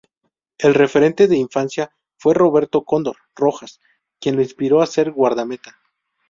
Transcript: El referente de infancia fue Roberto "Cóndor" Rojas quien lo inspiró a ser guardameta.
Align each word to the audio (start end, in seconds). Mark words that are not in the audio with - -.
El 0.57 0.73
referente 0.73 1.27
de 1.27 1.37
infancia 1.37 1.93
fue 2.17 2.33
Roberto 2.33 2.83
"Cóndor" 2.85 3.17
Rojas 3.35 3.79
quien 4.19 4.35
lo 4.35 4.41
inspiró 4.41 4.81
a 4.81 4.87
ser 4.87 5.11
guardameta. 5.11 5.77